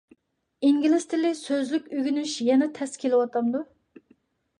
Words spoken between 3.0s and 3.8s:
كېلىۋاتامدۇ؟